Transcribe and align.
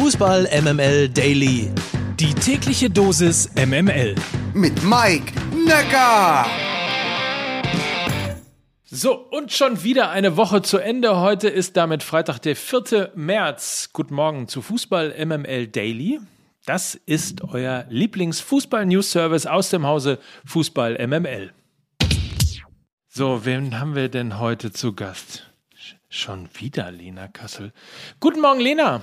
Fußball 0.00 0.48
MML 0.62 1.08
Daily. 1.08 1.72
Die 2.20 2.32
tägliche 2.32 2.88
Dosis 2.88 3.50
MML. 3.56 4.14
Mit 4.54 4.80
Mike 4.84 5.32
Necker. 5.66 6.46
So, 8.84 9.16
und 9.16 9.50
schon 9.50 9.82
wieder 9.82 10.10
eine 10.10 10.36
Woche 10.36 10.62
zu 10.62 10.78
Ende. 10.78 11.16
Heute 11.16 11.48
ist 11.48 11.76
damit 11.76 12.04
Freitag, 12.04 12.38
der 12.38 12.54
4. 12.54 13.10
März. 13.16 13.90
Guten 13.92 14.14
Morgen 14.14 14.46
zu 14.46 14.62
Fußball 14.62 15.16
MML 15.26 15.66
Daily. 15.66 16.20
Das 16.64 16.94
ist 16.94 17.42
euer 17.42 17.84
Lieblings-Fußball-News-Service 17.88 19.46
aus 19.46 19.70
dem 19.70 19.84
Hause 19.84 20.20
Fußball 20.44 21.04
MML. 21.08 21.52
So, 23.08 23.44
wen 23.44 23.80
haben 23.80 23.96
wir 23.96 24.08
denn 24.08 24.38
heute 24.38 24.70
zu 24.70 24.92
Gast? 24.92 25.50
Schon 26.08 26.48
wieder 26.54 26.92
Lena 26.92 27.26
Kassel. 27.26 27.72
Guten 28.20 28.40
Morgen, 28.40 28.60
Lena. 28.60 29.02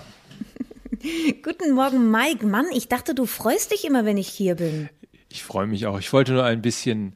Guten 1.43 1.73
Morgen, 1.73 2.11
Mike. 2.11 2.45
Mann, 2.45 2.65
ich 2.73 2.87
dachte, 2.87 3.15
du 3.15 3.25
freust 3.25 3.71
dich 3.71 3.85
immer, 3.85 4.05
wenn 4.05 4.17
ich 4.17 4.27
hier 4.27 4.55
bin. 4.55 4.89
Ich 5.29 5.43
freue 5.43 5.67
mich 5.67 5.85
auch. 5.85 5.99
Ich 5.99 6.13
wollte 6.13 6.33
nur 6.33 6.43
ein 6.43 6.61
bisschen 6.61 7.15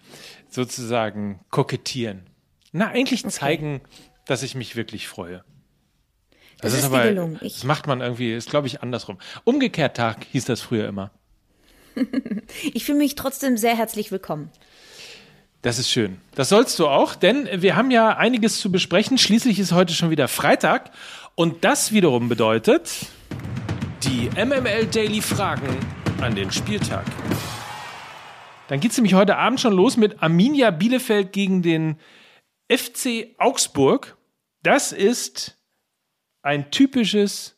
sozusagen 0.50 1.42
kokettieren. 1.50 2.24
Na, 2.72 2.88
eigentlich 2.88 3.24
okay. 3.24 3.34
zeigen, 3.34 3.82
dass 4.26 4.44
ich 4.44 4.56
mich 4.56 4.76
wirklich 4.76 5.08
freue. 5.08 5.44
Das, 6.62 6.72
das 6.72 6.74
ist, 6.74 6.80
ist 6.80 6.86
aber, 6.86 7.04
gelungen. 7.08 7.40
Das 7.42 7.64
macht 7.64 7.88
man 7.88 8.02
irgendwie, 8.02 8.34
ist 8.34 8.50
glaube 8.50 8.68
ich 8.68 8.82
andersrum. 8.82 9.18
Umgekehrt 9.44 9.96
Tag 9.96 10.26
hieß 10.32 10.46
das 10.46 10.62
früher 10.62 10.88
immer. 10.88 11.12
ich 12.74 12.86
fühle 12.86 12.98
mich 12.98 13.16
trotzdem 13.16 13.58
sehr 13.58 13.78
herzlich 13.78 14.12
willkommen. 14.12 14.52
Das 15.62 15.78
ist 15.78 15.90
schön. 15.90 16.20
Das 16.36 16.50
sollst 16.50 16.80
du 16.80 16.88
auch, 16.88 17.16
denn 17.16 17.48
wir 17.62 17.76
haben 17.76 17.92
ja 17.92 18.16
einiges 18.16 18.60
zu 18.60 18.72
besprechen. 18.72 19.18
Schließlich 19.18 19.60
ist 19.60 19.74
heute 19.74 19.94
schon 19.94 20.10
wieder 20.10 20.28
Freitag 20.30 20.92
und 21.36 21.66
das 21.66 21.92
wiederum 21.92 22.30
bedeutet 22.30 23.08
die 24.04 24.30
MML 24.30 24.86
Daily 24.88 25.22
Fragen 25.22 25.68
an 26.22 26.36
den 26.36 26.52
Spieltag. 26.52 27.06
Dann 28.68 28.80
geht 28.80 28.92
es 28.92 28.98
nämlich 28.98 29.14
heute 29.14 29.36
Abend 29.38 29.60
schon 29.60 29.74
los 29.74 29.98
mit 29.98 30.22
Arminia 30.22 30.72
Bielefeld 30.72 31.34
gegen 31.34 31.62
den 31.62 31.98
FC 32.72 33.36
Augsburg. 33.38 34.18
Das 34.64 34.92
ist 34.92 35.58
ein 36.44 36.72
typisches 36.72 37.58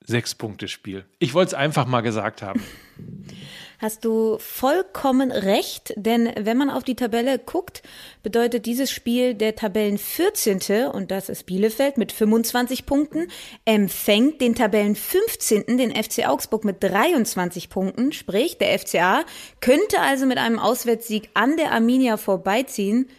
Sechs-Punkte-Spiel. 0.00 1.04
Ich 1.18 1.34
wollte 1.34 1.48
es 1.48 1.54
einfach 1.54 1.86
mal 1.86 2.00
gesagt 2.00 2.42
haben. 2.42 2.62
hast 3.84 4.06
du 4.06 4.38
vollkommen 4.38 5.30
recht, 5.30 5.92
denn 5.96 6.32
wenn 6.40 6.56
man 6.56 6.70
auf 6.70 6.84
die 6.84 6.94
Tabelle 6.94 7.38
guckt, 7.38 7.82
bedeutet 8.22 8.64
dieses 8.64 8.90
Spiel 8.90 9.34
der 9.34 9.56
Tabellen 9.56 9.98
14. 9.98 10.86
und 10.90 11.10
das 11.10 11.28
ist 11.28 11.44
Bielefeld 11.44 11.98
mit 11.98 12.10
25 12.10 12.86
Punkten, 12.86 13.28
empfängt 13.66 14.40
den 14.40 14.54
Tabellen 14.54 14.96
15. 14.96 15.76
den 15.76 15.94
FC 15.94 16.26
Augsburg 16.26 16.64
mit 16.64 16.82
23 16.82 17.68
Punkten, 17.68 18.12
sprich 18.12 18.56
der 18.56 18.78
FCA 18.78 19.26
könnte 19.60 20.00
also 20.00 20.24
mit 20.24 20.38
einem 20.38 20.58
Auswärtssieg 20.58 21.28
an 21.34 21.58
der 21.58 21.72
Arminia 21.72 22.16
vorbeiziehen. 22.16 23.10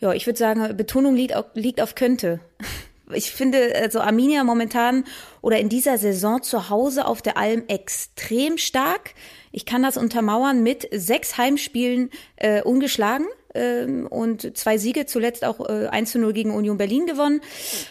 Ja, 0.00 0.14
ich 0.14 0.24
würde 0.24 0.38
sagen, 0.38 0.74
Betonung 0.74 1.14
liegt 1.14 1.36
auf, 1.36 1.44
liegt 1.52 1.82
auf 1.82 1.94
könnte. 1.94 2.40
Ich 3.14 3.32
finde 3.32 3.74
also 3.74 4.00
Arminia 4.00 4.44
momentan 4.44 5.04
oder 5.40 5.58
in 5.58 5.68
dieser 5.68 5.98
Saison 5.98 6.42
zu 6.42 6.68
Hause 6.70 7.06
auf 7.06 7.22
der 7.22 7.36
Alm 7.36 7.64
extrem 7.68 8.58
stark. 8.58 9.14
Ich 9.50 9.66
kann 9.66 9.82
das 9.82 9.96
untermauern 9.96 10.62
mit 10.62 10.88
sechs 10.92 11.36
Heimspielen 11.36 12.10
äh, 12.36 12.62
ungeschlagen 12.62 13.26
ähm, 13.54 14.06
und 14.06 14.56
zwei 14.56 14.78
Siege, 14.78 15.06
zuletzt 15.06 15.44
auch 15.44 15.60
äh, 15.68 15.88
1 15.88 16.12
zu 16.12 16.18
0 16.18 16.32
gegen 16.32 16.50
Union 16.52 16.78
Berlin 16.78 17.06
gewonnen. 17.06 17.40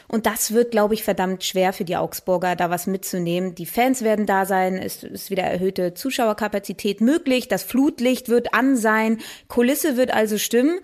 Und 0.08 0.26
das 0.26 0.54
wird, 0.54 0.72
glaube 0.72 0.94
ich, 0.94 1.04
verdammt 1.04 1.44
schwer 1.44 1.74
für 1.74 1.86
die 1.86 1.98
Augsburger, 1.98 2.56
da 2.56 2.70
was 2.70 2.88
mitzunehmen. 2.88 3.56
Die 3.56 3.66
Fans 3.66 4.02
werden 4.02 4.26
da 4.26 4.46
sein, 4.46 4.78
es 4.78 5.04
ist 5.04 5.30
wieder 5.30 5.44
erhöhte 5.44 5.94
Zuschauerkapazität 5.94 7.02
möglich, 7.02 7.48
das 7.48 7.64
Flutlicht 7.64 8.30
wird 8.30 8.54
an 8.54 8.76
sein, 8.76 9.20
Kulisse 9.48 9.98
wird 9.98 10.12
also 10.12 10.38
stimmen 10.38 10.80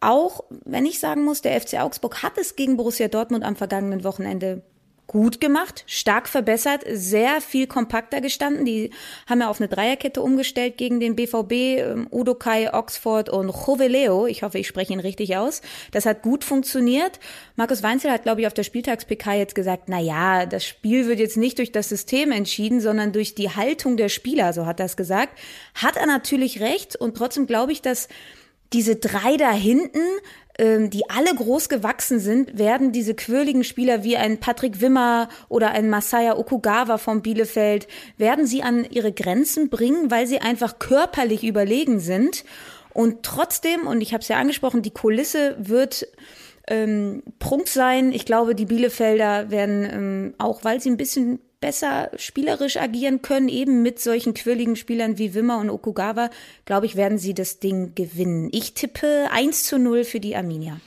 auch 0.00 0.44
wenn 0.64 0.86
ich 0.86 1.00
sagen 1.00 1.24
muss, 1.24 1.42
der 1.42 1.60
FC 1.60 1.74
Augsburg 1.74 2.22
hat 2.22 2.38
es 2.38 2.56
gegen 2.56 2.76
Borussia 2.76 3.08
Dortmund 3.08 3.44
am 3.44 3.56
vergangenen 3.56 4.04
Wochenende 4.04 4.62
gut 5.08 5.40
gemacht, 5.40 5.84
stark 5.86 6.28
verbessert, 6.28 6.84
sehr 6.86 7.40
viel 7.40 7.66
kompakter 7.66 8.20
gestanden. 8.20 8.66
Die 8.66 8.90
haben 9.26 9.40
ja 9.40 9.48
auf 9.48 9.58
eine 9.58 9.68
Dreierkette 9.68 10.22
umgestellt 10.22 10.76
gegen 10.76 11.00
den 11.00 11.16
BVB, 11.16 11.52
ähm, 11.52 12.08
Udo 12.12 12.34
Kai, 12.34 12.72
Oxford 12.72 13.30
und 13.30 13.48
Joveleo. 13.48 14.26
Ich 14.26 14.42
hoffe, 14.42 14.58
ich 14.58 14.68
spreche 14.68 14.92
ihn 14.92 15.00
richtig 15.00 15.36
aus. 15.36 15.62
Das 15.92 16.04
hat 16.04 16.22
gut 16.22 16.44
funktioniert. 16.44 17.18
Markus 17.56 17.82
Weinzel 17.82 18.12
hat, 18.12 18.22
glaube 18.22 18.42
ich, 18.42 18.46
auf 18.46 18.54
der 18.54 18.64
Spieltags-PK 18.64 19.32
jetzt 19.32 19.54
gesagt, 19.54 19.84
na 19.86 19.98
ja, 19.98 20.44
das 20.44 20.66
Spiel 20.66 21.06
wird 21.06 21.18
jetzt 21.18 21.38
nicht 21.38 21.58
durch 21.58 21.72
das 21.72 21.88
System 21.88 22.30
entschieden, 22.30 22.82
sondern 22.82 23.12
durch 23.12 23.34
die 23.34 23.48
Haltung 23.48 23.96
der 23.96 24.10
Spieler, 24.10 24.52
so 24.52 24.66
hat 24.66 24.78
er 24.78 24.86
es 24.86 24.98
gesagt. 24.98 25.38
Hat 25.74 25.96
er 25.96 26.06
natürlich 26.06 26.60
recht 26.60 26.96
und 26.96 27.16
trotzdem 27.16 27.46
glaube 27.46 27.72
ich, 27.72 27.80
dass 27.80 28.08
diese 28.72 28.96
drei 28.96 29.36
da 29.36 29.50
hinten, 29.50 30.02
ähm, 30.58 30.90
die 30.90 31.08
alle 31.08 31.34
groß 31.34 31.68
gewachsen 31.68 32.18
sind, 32.18 32.58
werden 32.58 32.92
diese 32.92 33.14
quirligen 33.14 33.64
Spieler 33.64 34.04
wie 34.04 34.16
ein 34.16 34.38
Patrick 34.38 34.80
Wimmer 34.80 35.28
oder 35.48 35.70
ein 35.70 35.88
Masaya 35.88 36.36
Okugawa 36.36 36.98
vom 36.98 37.22
Bielefeld, 37.22 37.86
werden 38.16 38.46
sie 38.46 38.62
an 38.62 38.84
ihre 38.90 39.12
Grenzen 39.12 39.70
bringen, 39.70 40.10
weil 40.10 40.26
sie 40.26 40.40
einfach 40.40 40.78
körperlich 40.78 41.44
überlegen 41.44 42.00
sind. 42.00 42.44
Und 42.92 43.22
trotzdem, 43.22 43.86
und 43.86 44.00
ich 44.00 44.12
habe 44.12 44.22
es 44.22 44.28
ja 44.28 44.36
angesprochen, 44.36 44.82
die 44.82 44.90
Kulisse 44.90 45.56
wird 45.58 46.08
ähm, 46.66 47.22
Prunk 47.38 47.68
sein. 47.68 48.12
Ich 48.12 48.26
glaube, 48.26 48.54
die 48.54 48.66
Bielefelder 48.66 49.50
werden 49.50 49.88
ähm, 49.90 50.34
auch, 50.38 50.64
weil 50.64 50.80
sie 50.80 50.90
ein 50.90 50.96
bisschen 50.96 51.38
besser 51.60 52.10
spielerisch 52.16 52.76
agieren 52.76 53.22
können, 53.22 53.48
eben 53.48 53.82
mit 53.82 54.00
solchen 54.00 54.34
quirligen 54.34 54.76
Spielern 54.76 55.18
wie 55.18 55.34
Wimmer 55.34 55.58
und 55.58 55.70
Okugawa, 55.70 56.30
glaube 56.64 56.86
ich, 56.86 56.96
werden 56.96 57.18
sie 57.18 57.34
das 57.34 57.58
Ding 57.58 57.94
gewinnen. 57.94 58.48
Ich 58.52 58.74
tippe 58.74 59.28
1 59.30 59.64
zu 59.64 59.78
0 59.78 60.04
für 60.04 60.20
die 60.20 60.36
Arminia. 60.36 60.80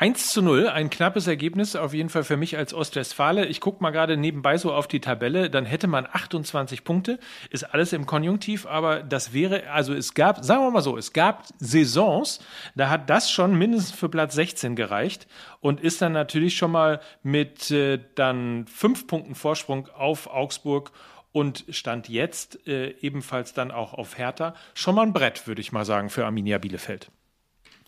1 0.00 0.30
zu 0.30 0.42
0, 0.42 0.68
ein 0.68 0.90
knappes 0.90 1.26
Ergebnis, 1.26 1.74
auf 1.74 1.92
jeden 1.92 2.08
Fall 2.08 2.22
für 2.22 2.36
mich 2.36 2.56
als 2.56 2.72
Ostwestfale. 2.72 3.46
Ich 3.46 3.60
gucke 3.60 3.82
mal 3.82 3.90
gerade 3.90 4.16
nebenbei 4.16 4.56
so 4.56 4.72
auf 4.72 4.86
die 4.86 5.00
Tabelle, 5.00 5.50
dann 5.50 5.66
hätte 5.66 5.88
man 5.88 6.06
28 6.06 6.84
Punkte, 6.84 7.18
ist 7.50 7.64
alles 7.64 7.92
im 7.92 8.06
Konjunktiv, 8.06 8.64
aber 8.64 9.02
das 9.02 9.32
wäre, 9.32 9.68
also 9.70 9.92
es 9.92 10.14
gab, 10.14 10.44
sagen 10.44 10.62
wir 10.62 10.70
mal 10.70 10.82
so, 10.82 10.96
es 10.96 11.12
gab 11.12 11.46
Saisons, 11.58 12.38
da 12.76 12.90
hat 12.90 13.10
das 13.10 13.28
schon 13.28 13.58
mindestens 13.58 13.90
für 13.90 14.08
Platz 14.08 14.36
16 14.36 14.76
gereicht 14.76 15.26
und 15.58 15.80
ist 15.80 16.00
dann 16.00 16.12
natürlich 16.12 16.56
schon 16.56 16.70
mal 16.70 17.00
mit 17.24 17.72
äh, 17.72 17.98
dann 18.14 18.68
fünf 18.68 19.08
Punkten 19.08 19.34
Vorsprung 19.34 19.88
auf 19.88 20.28
Augsburg 20.28 20.92
und 21.32 21.64
stand 21.70 22.08
jetzt 22.08 22.68
äh, 22.68 22.94
ebenfalls 23.00 23.52
dann 23.52 23.72
auch 23.72 23.94
auf 23.94 24.16
Hertha. 24.16 24.54
Schon 24.74 24.94
mal 24.94 25.02
ein 25.02 25.12
Brett, 25.12 25.48
würde 25.48 25.60
ich 25.60 25.72
mal 25.72 25.84
sagen, 25.84 26.08
für 26.08 26.24
Arminia 26.24 26.58
Bielefeld. 26.58 27.10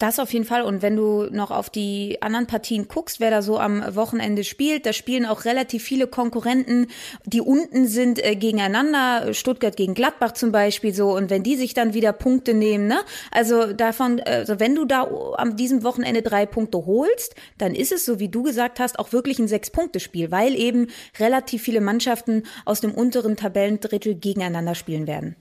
Das 0.01 0.19
auf 0.19 0.33
jeden 0.33 0.47
Fall. 0.47 0.63
Und 0.63 0.81
wenn 0.81 0.97
du 0.97 1.29
noch 1.31 1.51
auf 1.51 1.69
die 1.69 2.23
anderen 2.23 2.47
Partien 2.47 2.89
guckst, 2.89 3.21
wer 3.21 3.31
da 3.31 3.43
so 3.43 3.59
am 3.59 3.85
Wochenende 3.95 4.45
spielt, 4.45 4.87
da 4.87 4.95
spielen 4.95 5.27
auch 5.27 5.45
relativ 5.45 5.85
viele 5.85 6.07
Konkurrenten, 6.07 6.87
die 7.27 7.43
unten 7.43 7.87
sind 7.87 8.19
äh, 8.25 8.35
gegeneinander. 8.35 9.35
Stuttgart 9.35 9.77
gegen 9.77 9.93
Gladbach 9.93 10.33
zum 10.33 10.53
Beispiel 10.53 10.95
so. 10.95 11.15
Und 11.15 11.29
wenn 11.29 11.43
die 11.43 11.55
sich 11.55 11.75
dann 11.75 11.93
wieder 11.93 12.15
Punkte 12.15 12.55
nehmen, 12.55 12.87
ne? 12.87 13.01
Also 13.31 13.75
davon, 13.75 14.21
also 14.21 14.59
wenn 14.59 14.75
du 14.75 14.87
da 14.87 15.07
am 15.37 15.57
diesem 15.57 15.85
Wochenende 15.85 16.23
drei 16.23 16.47
Punkte 16.47 16.87
holst, 16.87 17.35
dann 17.59 17.75
ist 17.75 17.93
es, 17.93 18.07
so 18.07 18.19
wie 18.19 18.31
du 18.31 18.43
gesagt 18.43 18.81
hast, 18.81 18.99
auch 18.99 19.13
wirklich 19.13 19.39
ein 19.39 19.49
Sechs-Punkte-Spiel, 19.49 20.31
weil 20.31 20.59
eben 20.59 20.87
relativ 21.19 21.63
viele 21.63 21.83
Mannschaften 21.83 22.45
aus 22.65 22.81
dem 22.81 22.95
unteren 22.95 23.37
Tabellendrittel 23.37 24.15
gegeneinander 24.15 24.75
spielen 24.75 25.07
werden. 25.07 25.37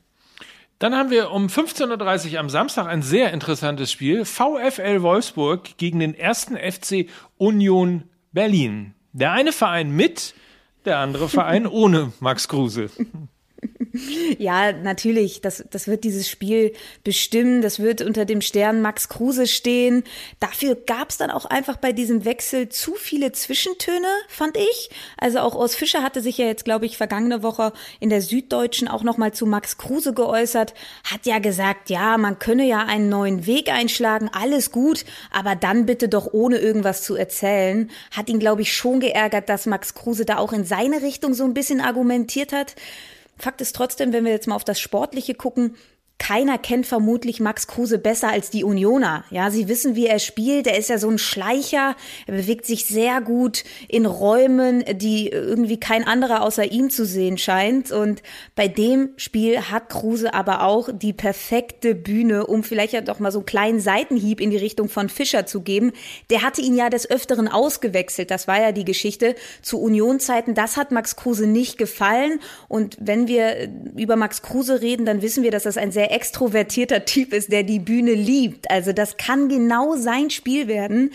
Dann 0.79 0.95
haben 0.95 1.11
wir 1.11 1.31
um 1.31 1.47
15.30 1.47 2.33
Uhr 2.33 2.39
am 2.39 2.49
Samstag 2.49 2.87
ein 2.87 3.01
sehr 3.01 3.33
interessantes 3.33 3.91
Spiel. 3.91 4.23
VfL 4.23 5.01
Wolfsburg 5.01 5.77
gegen 5.77 5.99
den 5.99 6.15
ersten 6.15 6.55
FC 6.55 7.09
Union 7.37 8.05
Berlin. 8.31 8.93
Der 9.11 9.33
eine 9.33 9.51
Verein 9.51 9.91
mit, 9.91 10.33
der 10.85 10.99
andere 10.99 11.27
Verein 11.27 11.67
ohne 11.67 12.13
Max 12.21 12.47
Kruse. 12.47 12.89
Ja, 14.37 14.71
natürlich. 14.71 15.41
Das, 15.41 15.63
das 15.69 15.87
wird 15.87 16.03
dieses 16.03 16.29
Spiel 16.29 16.73
bestimmen. 17.03 17.61
Das 17.61 17.79
wird 17.79 18.01
unter 18.01 18.25
dem 18.25 18.41
Stern 18.41 18.81
Max 18.81 19.09
Kruse 19.09 19.47
stehen. 19.47 20.03
Dafür 20.39 20.75
gab 20.75 21.09
es 21.09 21.17
dann 21.17 21.31
auch 21.31 21.45
einfach 21.45 21.77
bei 21.77 21.91
diesem 21.91 22.25
Wechsel 22.25 22.69
zu 22.69 22.93
viele 22.95 23.31
Zwischentöne, 23.31 24.07
fand 24.27 24.57
ich. 24.57 24.89
Also 25.17 25.39
auch 25.39 25.55
Urs 25.55 25.75
Fischer 25.75 26.03
hatte 26.03 26.21
sich 26.21 26.37
ja 26.37 26.45
jetzt, 26.45 26.65
glaube 26.65 26.85
ich, 26.85 26.97
vergangene 26.97 27.43
Woche 27.43 27.73
in 27.99 28.09
der 28.09 28.21
Süddeutschen 28.21 28.87
auch 28.87 29.03
nochmal 29.03 29.33
zu 29.33 29.45
Max 29.45 29.77
Kruse 29.77 30.13
geäußert. 30.13 30.73
Hat 31.03 31.25
ja 31.25 31.39
gesagt, 31.39 31.89
ja, 31.89 32.17
man 32.17 32.39
könne 32.39 32.65
ja 32.65 32.85
einen 32.85 33.09
neuen 33.09 33.45
Weg 33.45 33.69
einschlagen, 33.69 34.29
alles 34.31 34.71
gut, 34.71 35.05
aber 35.31 35.55
dann 35.55 35.85
bitte 35.85 36.07
doch 36.09 36.29
ohne 36.31 36.57
irgendwas 36.57 37.03
zu 37.03 37.15
erzählen. 37.15 37.89
Hat 38.11 38.29
ihn, 38.29 38.39
glaube 38.39 38.61
ich, 38.61 38.73
schon 38.73 38.99
geärgert, 38.99 39.49
dass 39.49 39.65
Max 39.65 39.93
Kruse 39.93 40.25
da 40.25 40.37
auch 40.37 40.53
in 40.53 40.63
seine 40.63 41.01
Richtung 41.01 41.33
so 41.33 41.43
ein 41.43 41.53
bisschen 41.53 41.81
argumentiert 41.81 42.53
hat. 42.53 42.75
Fakt 43.39 43.61
ist 43.61 43.75
trotzdem, 43.75 44.13
wenn 44.13 44.25
wir 44.25 44.31
jetzt 44.31 44.47
mal 44.47 44.55
auf 44.55 44.65
das 44.65 44.79
Sportliche 44.79 45.33
gucken, 45.33 45.75
keiner 46.19 46.57
kennt 46.57 46.85
vermutlich 46.85 47.39
Max 47.39 47.65
Kruse 47.65 47.97
besser 47.97 48.29
als 48.29 48.49
die 48.49 48.63
Unioner. 48.63 49.23
Ja, 49.31 49.49
sie 49.49 49.67
wissen, 49.69 49.95
wie 49.95 50.05
er 50.05 50.19
spielt. 50.19 50.67
Er 50.67 50.77
ist 50.77 50.89
ja 50.89 50.97
so 50.97 51.09
ein 51.09 51.17
Schleicher. 51.17 51.95
Er 52.27 52.33
bewegt 52.35 52.65
sich 52.65 52.85
sehr 52.85 53.21
gut 53.21 53.63
in 53.87 54.05
Räumen, 54.05 54.83
die 54.97 55.29
irgendwie 55.29 55.79
kein 55.79 56.05
anderer 56.05 56.43
außer 56.43 56.71
ihm 56.71 56.89
zu 56.89 57.05
sehen 57.05 57.37
scheint. 57.37 57.91
Und 57.91 58.21
bei 58.55 58.67
dem 58.67 59.11
Spiel 59.15 59.61
hat 59.71 59.89
Kruse 59.89 60.33
aber 60.33 60.63
auch 60.63 60.89
die 60.91 61.13
perfekte 61.13 61.95
Bühne, 61.95 62.45
um 62.45 62.63
vielleicht 62.63 62.93
ja 62.93 63.01
doch 63.01 63.19
mal 63.19 63.31
so 63.31 63.39
einen 63.39 63.45
kleinen 63.45 63.79
Seitenhieb 63.79 64.41
in 64.41 64.51
die 64.51 64.57
Richtung 64.57 64.89
von 64.89 65.07
Fischer 65.07 65.45
zu 65.45 65.61
geben. 65.61 65.93
Der 66.29 66.43
hatte 66.43 66.61
ihn 66.61 66.75
ja 66.75 66.89
des 66.89 67.09
Öfteren 67.09 67.47
ausgewechselt. 67.47 68.29
Das 68.29 68.47
war 68.47 68.61
ja 68.61 68.73
die 68.73 68.85
Geschichte 68.85 69.35
zu 69.61 69.79
Unionzeiten. 69.79 70.53
Das 70.53 70.75
hat 70.75 70.91
Max 70.91 71.15
Kruse 71.15 71.47
nicht 71.47 71.77
gefallen. 71.77 72.41
Und 72.67 72.97
wenn 72.99 73.29
wir 73.29 73.69
über 73.95 74.17
Max 74.17 74.41
Kruse 74.41 74.81
reden, 74.81 75.05
dann 75.05 75.21
wissen 75.21 75.43
wir, 75.43 75.51
dass 75.51 75.63
das 75.63 75.77
ein 75.77 75.93
sehr 75.93 76.08
extrovertierter 76.09 77.05
Typ 77.05 77.33
ist, 77.33 77.51
der 77.51 77.63
die 77.63 77.79
Bühne 77.79 78.13
liebt. 78.13 78.69
Also 78.69 78.93
das 78.93 79.17
kann 79.17 79.49
genau 79.49 79.95
sein 79.95 80.29
Spiel 80.29 80.67
werden. 80.67 81.11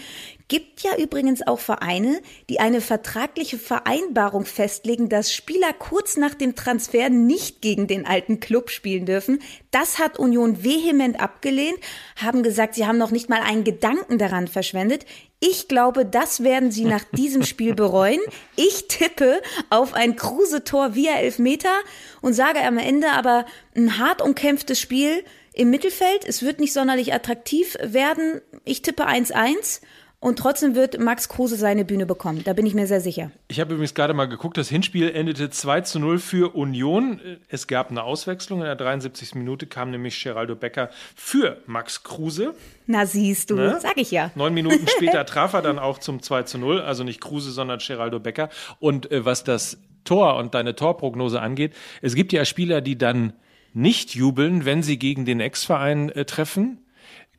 Gibt 0.48 0.82
ja 0.82 0.96
übrigens 0.98 1.46
auch 1.46 1.58
Vereine, 1.58 2.20
die 2.50 2.60
eine 2.60 2.82
vertragliche 2.82 3.56
Vereinbarung 3.58 4.44
festlegen, 4.44 5.08
dass 5.08 5.32
Spieler 5.32 5.72
kurz 5.72 6.18
nach 6.18 6.34
dem 6.34 6.54
Transfer 6.54 7.08
nicht 7.08 7.62
gegen 7.62 7.86
den 7.86 8.06
alten 8.06 8.40
Club 8.40 8.70
spielen 8.70 9.06
dürfen. 9.06 9.40
Das 9.70 9.98
hat 9.98 10.18
Union 10.18 10.62
vehement 10.62 11.18
abgelehnt, 11.18 11.78
haben 12.16 12.42
gesagt, 12.42 12.74
sie 12.74 12.86
haben 12.86 12.98
noch 12.98 13.10
nicht 13.10 13.30
mal 13.30 13.40
einen 13.40 13.64
Gedanken 13.64 14.18
daran 14.18 14.46
verschwendet. 14.46 15.06
Ich 15.46 15.68
glaube, 15.68 16.06
das 16.06 16.42
werden 16.42 16.70
sie 16.70 16.86
nach 16.86 17.04
diesem 17.12 17.42
Spiel 17.42 17.74
bereuen. 17.84 18.20
Ich 18.56 18.88
tippe 18.88 19.42
auf 19.68 19.92
ein 19.92 20.16
Kruse-Tor 20.16 20.94
via 20.94 21.16
Elfmeter 21.16 21.74
und 22.22 22.32
sage 22.32 22.62
am 22.62 22.78
Ende 22.78 23.10
aber 23.10 23.44
ein 23.76 23.98
hart 23.98 24.22
umkämpftes 24.22 24.80
Spiel 24.80 25.22
im 25.52 25.68
Mittelfeld. 25.68 26.24
Es 26.26 26.42
wird 26.42 26.60
nicht 26.60 26.72
sonderlich 26.72 27.12
attraktiv 27.12 27.76
werden. 27.82 28.40
Ich 28.64 28.80
tippe 28.80 29.06
1-1 29.06 29.82
und 30.24 30.38
trotzdem 30.38 30.74
wird 30.74 30.98
Max 30.98 31.28
Kruse 31.28 31.56
seine 31.56 31.84
Bühne 31.84 32.06
bekommen. 32.06 32.40
Da 32.44 32.54
bin 32.54 32.64
ich 32.64 32.72
mir 32.72 32.86
sehr 32.86 33.02
sicher. 33.02 33.30
Ich 33.48 33.60
habe 33.60 33.74
übrigens 33.74 33.92
gerade 33.92 34.14
mal 34.14 34.24
geguckt, 34.24 34.56
das 34.56 34.70
Hinspiel 34.70 35.10
endete 35.10 35.50
2 35.50 35.82
zu 35.82 35.98
0 35.98 36.18
für 36.18 36.54
Union. 36.56 37.20
Es 37.48 37.66
gab 37.66 37.90
eine 37.90 38.02
Auswechslung. 38.02 38.60
In 38.60 38.64
der 38.64 38.74
73. 38.74 39.34
Minute 39.34 39.66
kam 39.66 39.90
nämlich 39.90 40.22
Geraldo 40.24 40.56
Becker 40.56 40.88
für 41.14 41.58
Max 41.66 42.04
Kruse. 42.04 42.54
Na 42.86 43.04
siehst 43.04 43.50
du, 43.50 43.56
ne? 43.56 43.78
sag 43.82 43.98
ich 43.98 44.12
ja. 44.12 44.30
Neun 44.34 44.54
Minuten 44.54 44.86
später 44.88 45.26
traf 45.26 45.52
er 45.52 45.60
dann 45.60 45.78
auch 45.78 45.98
zum 45.98 46.22
2 46.22 46.44
zu 46.44 46.56
0. 46.56 46.80
Also 46.80 47.04
nicht 47.04 47.20
Kruse, 47.20 47.50
sondern 47.50 47.78
Geraldo 47.86 48.18
Becker. 48.18 48.48
Und 48.80 49.12
äh, 49.12 49.26
was 49.26 49.44
das 49.44 49.76
Tor 50.04 50.36
und 50.36 50.54
deine 50.54 50.74
Torprognose 50.74 51.38
angeht, 51.42 51.74
es 52.00 52.14
gibt 52.14 52.32
ja 52.32 52.46
Spieler, 52.46 52.80
die 52.80 52.96
dann 52.96 53.34
nicht 53.74 54.14
jubeln, 54.14 54.64
wenn 54.64 54.82
sie 54.82 54.98
gegen 54.98 55.26
den 55.26 55.40
Ex-Verein 55.40 56.08
äh, 56.08 56.24
treffen. 56.24 56.78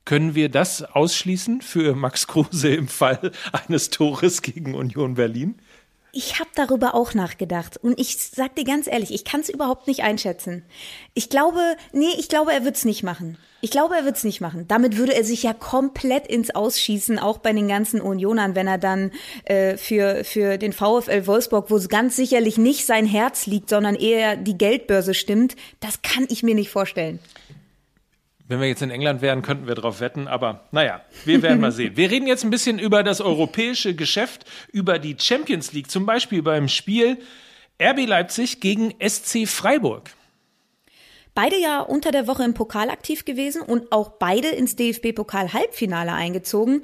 Können 0.06 0.36
wir 0.36 0.50
das 0.50 0.84
ausschließen 0.84 1.62
für 1.62 1.96
Max 1.96 2.28
Kruse 2.28 2.70
im 2.70 2.88
Fall 2.88 3.32
eines 3.52 3.90
Tores 3.90 4.44
gegen 4.44 4.76
Union 4.76 5.16
Berlin? 5.16 5.56
Ich 6.18 6.40
habe 6.40 6.50
darüber 6.56 6.96
auch 6.96 7.14
nachgedacht 7.14 7.76
und 7.76 8.00
ich 8.00 8.16
sag 8.18 8.56
dir 8.56 8.64
ganz 8.64 8.88
ehrlich, 8.88 9.12
ich 9.12 9.26
kann 9.26 9.42
es 9.42 9.50
überhaupt 9.50 9.88
nicht 9.88 10.04
einschätzen. 10.04 10.64
Ich 11.14 11.30
glaube, 11.30 11.60
nee, 11.92 12.14
ich 12.18 12.30
glaube, 12.30 12.54
er 12.54 12.64
wird's 12.64 12.86
nicht 12.86 13.04
machen. 13.04 13.38
Ich 13.60 13.72
glaube, 13.72 13.96
er 13.96 14.06
wird's 14.06 14.24
nicht 14.24 14.40
machen. 14.40 14.66
Damit 14.68 14.96
würde 14.96 15.14
er 15.14 15.26
sich 15.26 15.44
ja 15.44 15.54
komplett 15.54 16.28
ins 16.28 16.54
Ausschießen, 16.54 17.20
auch 17.20 17.40
bei 17.40 17.52
den 17.52 17.68
ganzen 17.68 18.00
Unionern, 18.00 18.56
wenn 18.56 18.68
er 18.68 18.78
dann 18.78 19.12
äh, 19.44 19.76
für 19.76 20.24
für 20.24 20.58
den 20.58 20.72
VfL 20.72 21.28
Wolfsburg, 21.28 21.70
wo 21.70 21.76
es 21.76 21.90
ganz 21.90 22.16
sicherlich 22.16 22.58
nicht 22.58 22.86
sein 22.86 23.08
Herz 23.08 23.46
liegt, 23.48 23.70
sondern 23.70 23.96
eher 23.96 24.38
die 24.38 24.58
Geldbörse 24.58 25.16
stimmt. 25.16 25.56
Das 25.80 26.02
kann 26.02 26.28
ich 26.30 26.44
mir 26.44 26.56
nicht 26.56 26.70
vorstellen. 26.70 27.20
Wenn 28.48 28.62
wir 28.62 28.68
jetzt 28.68 28.84
in 28.84 28.92
England 28.92 29.22
wären, 29.22 29.42
könnten 29.42 29.66
wir 29.66 29.74
darauf 29.74 30.02
wetten, 30.02 30.28
aber 30.28 30.68
naja, 30.72 31.02
wir 31.24 31.42
werden 31.42 31.62
mal 31.62 31.72
sehen. 31.74 31.98
Wir 31.98 32.12
reden 32.12 32.28
jetzt 32.28 32.44
ein 32.44 32.52
bisschen 32.52 32.78
über 32.78 33.02
das 33.02 33.20
europäische 33.20 33.96
Geschäft, 33.96 34.46
über 34.72 35.00
die 35.00 35.16
Champions 35.20 35.74
League, 35.74 35.90
zum 35.90 36.06
Beispiel 36.06 36.44
beim 36.44 36.68
Spiel 36.68 37.18
RB 37.82 38.06
Leipzig 38.06 38.62
gegen 38.62 38.94
SC 39.06 39.48
Freiburg. 39.48 40.12
Beide 41.34 41.58
ja 41.58 41.82
unter 41.82 42.12
der 42.12 42.28
Woche 42.28 42.44
im 42.44 42.54
Pokal 42.54 42.90
aktiv 42.90 43.26
gewesen 43.26 43.62
und 43.62 43.92
auch 43.92 44.12
beide 44.12 44.48
ins 44.48 44.78
DFB-Pokal-Halbfinale 44.78 46.14
eingezogen. 46.14 46.84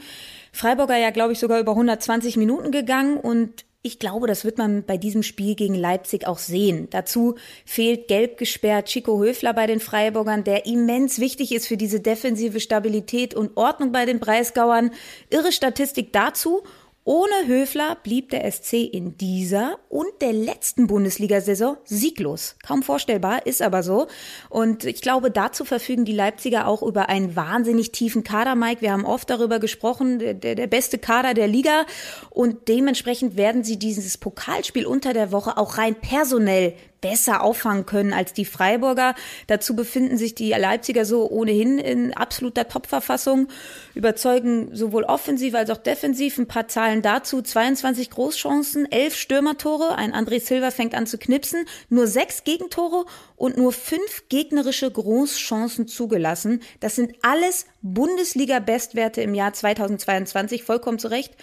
Freiburger 0.52 0.98
ja, 0.98 1.12
glaube 1.12 1.32
ich, 1.32 1.40
sogar 1.40 1.60
über 1.60 1.72
120 1.72 2.36
Minuten 2.36 2.72
gegangen 2.72 3.18
und 3.18 3.64
ich 3.84 3.98
glaube, 3.98 4.28
das 4.28 4.46
wird 4.46 4.60
man 4.60 4.84
bei 4.84 4.98
diesem 4.98 5.24
Spiel 5.24 5.56
gegen 5.56 5.74
Leipzig 5.74 6.28
auch 6.28 6.38
sehen. 6.38 6.88
Dazu 6.92 7.36
fehlt 7.66 8.08
gelb 8.08 8.38
gesperrt 8.38 8.88
Chico 8.88 9.20
Höfler 9.20 9.54
bei 9.54 9.66
den 9.66 9.80
Freiburgern, 9.80 10.44
der 10.44 10.68
immens 10.68 11.18
wichtig 11.18 11.52
ist 11.52 11.68
für 11.68 11.78
diese 11.78 12.00
defensive 12.00 12.60
Stabilität 12.60 13.34
und 13.34 13.58
Ordnung 13.58 13.92
bei 13.92 14.06
den 14.06 14.20
Breisgauern. 14.20 14.92
Irre 15.32 15.52
Statistik 15.52 16.14
dazu 16.14 16.62
ohne 17.12 17.46
Höfler 17.46 17.98
blieb 18.02 18.30
der 18.30 18.50
SC 18.50 18.90
in 18.90 19.18
dieser 19.18 19.80
und 19.90 20.08
der 20.22 20.32
letzten 20.32 20.88
Bundesliga-Saison 20.88 21.76
sieglos. 21.84 22.56
Kaum 22.66 22.84
vorstellbar, 22.84 23.46
ist 23.46 23.62
aber 23.62 23.84
so. 23.84 24.08
Und 24.50 24.86
ich 24.86 25.02
glaube, 25.02 25.30
dazu 25.30 25.66
verfügen 25.66 26.06
die 26.06 26.14
Leipziger 26.14 26.68
auch 26.68 26.82
über 26.82 27.10
einen 27.10 27.36
wahnsinnig 27.36 27.92
tiefen 27.92 28.24
Kader, 28.24 28.56
Mike. 28.56 28.80
Wir 28.80 28.94
haben 28.94 29.04
oft 29.04 29.30
darüber 29.30 29.60
gesprochen, 29.60 30.20
der, 30.20 30.36
der 30.36 30.68
beste 30.68 31.00
Kader 31.00 31.34
der 31.34 31.50
Liga. 31.50 31.86
Und 32.30 32.70
dementsprechend 32.70 33.36
werden 33.36 33.66
sie 33.66 33.78
dieses 33.78 34.18
Pokalspiel 34.18 34.86
unter 34.86 35.12
der 35.12 35.34
Woche 35.34 35.58
auch 35.58 35.78
rein 35.78 35.96
personell 35.96 36.76
besser 37.02 37.42
auffangen 37.42 37.86
können 37.86 38.14
als 38.14 38.34
die 38.34 38.46
Freiburger. 38.46 39.16
Dazu 39.48 39.76
befinden 39.76 40.18
sich 40.18 40.36
die 40.36 40.52
Leipziger 40.52 41.04
so 41.04 41.30
ohnehin 41.30 41.80
in 41.80 42.14
absoluter 42.14 42.68
Topverfassung, 42.68 43.48
überzeugen 43.96 44.74
sowohl 44.76 45.04
offensiv 45.04 45.56
als 45.56 45.70
auch 45.72 45.78
defensiv. 45.78 46.38
Ein 46.38 46.48
paar 46.48 46.68
Zahlen 46.68 47.02
dazu. 47.02 47.42
22 47.42 48.12
Großchancen, 48.12 48.90
11 48.92 49.16
Stürmertore. 49.16 49.96
Ein 49.96 50.14
André 50.14 50.40
Silva 50.40 50.72
fängt 50.72 50.96
an 50.96 51.08
zu 51.08 51.18
knipsen. 51.18 51.66
Nur 51.90 52.08
sechs 52.08 52.44
Gegentore 52.44 53.06
und 53.36 53.58
nur 53.58 53.74
fünf 53.74 54.30
gegnerische 54.30 54.90
Großchancen 54.90 55.88
zugelassen. 55.88 56.62
Das 56.80 56.96
sind 56.96 57.16
alles 57.24 57.66
Bundesliga-Bestwerte 57.82 59.22
im 59.22 59.34
Jahr 59.34 59.54
2022. 59.54 60.64
Vollkommen 60.64 61.00
zu 61.00 61.10
Recht 61.10 61.34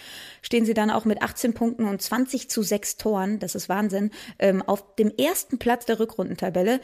stehen 0.42 0.64
sie 0.64 0.74
dann 0.74 0.90
auch 0.90 1.04
mit 1.04 1.22
18 1.22 1.54
Punkten 1.54 1.84
und 1.84 2.00
20 2.00 2.50
zu 2.50 2.62
6 2.62 2.96
Toren, 2.96 3.38
das 3.38 3.54
ist 3.54 3.68
Wahnsinn, 3.68 4.10
ähm, 4.38 4.62
auf 4.62 4.94
dem 4.96 5.12
ersten 5.16 5.58
Platz 5.58 5.86
der 5.86 6.00
Rückrundentabelle. 6.00 6.80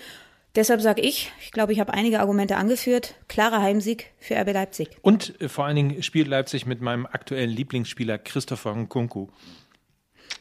Deshalb 0.54 0.80
sage 0.80 1.02
ich, 1.02 1.32
ich 1.40 1.50
glaube, 1.50 1.72
ich 1.72 1.80
habe 1.80 1.92
einige 1.92 2.20
Argumente 2.20 2.56
angeführt. 2.56 3.16
Klarer 3.26 3.60
Heimsieg 3.60 4.12
für 4.20 4.36
RB 4.36 4.52
Leipzig. 4.52 4.90
Und 5.02 5.40
äh, 5.40 5.48
vor 5.48 5.64
allen 5.64 5.74
Dingen 5.74 6.02
spielt 6.02 6.28
Leipzig 6.28 6.64
mit 6.64 6.80
meinem 6.80 7.06
aktuellen 7.06 7.50
Lieblingsspieler 7.50 8.18
Christopher 8.18 8.74
Nkunku. 8.74 9.28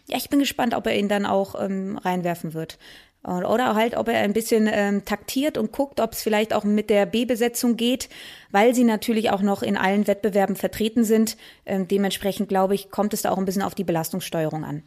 Ja, 0.07 0.18
ich 0.18 0.30
bin 0.30 0.39
gespannt, 0.39 0.75
ob 0.75 0.86
er 0.86 0.98
ihn 0.98 1.10
dann 1.10 1.25
auch 1.25 1.56
ähm, 1.60 1.98
reinwerfen 1.98 2.54
wird. 2.54 2.77
Oder 3.25 3.74
halt, 3.74 3.95
ob 3.95 4.09
er 4.09 4.19
ein 4.19 4.33
bisschen 4.33 4.69
ähm, 4.71 5.05
taktiert 5.05 5.57
und 5.57 5.71
guckt, 5.71 6.01
ob 6.01 6.12
es 6.12 6.21
vielleicht 6.21 6.53
auch 6.53 6.65
mit 6.65 6.89
der 6.89 7.05
B-Besetzung 7.05 7.77
geht, 7.77 8.09
weil 8.51 8.75
sie 8.75 8.83
natürlich 8.83 9.29
auch 9.31 9.41
noch 9.41 9.63
in 9.63 9.77
allen 9.77 10.07
Wettbewerben 10.07 10.57
vertreten 10.57 11.05
sind. 11.05 11.38
Ähm, 11.65 11.88
dementsprechend, 11.88 12.50
glaube 12.50 12.75
ich, 12.75 12.91
kommt 12.91 13.13
es 13.13 13.21
da 13.21 13.31
auch 13.31 13.38
ein 13.38 13.45
bisschen 13.45 13.62
auf 13.62 13.75
die 13.75 13.86
Belastungssteuerung 13.86 14.65
an. 14.65 14.83